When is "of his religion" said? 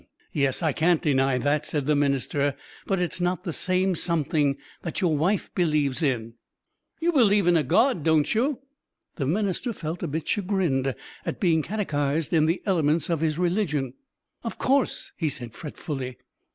13.11-13.93